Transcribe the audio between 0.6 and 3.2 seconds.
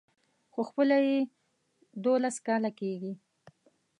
خپله يې دولس کاله کېږي.